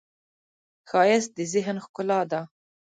ښایست 0.89 1.31
د 1.37 1.39
ذهن 1.53 1.77
ښکلا 1.85 2.19
ده 2.31 2.41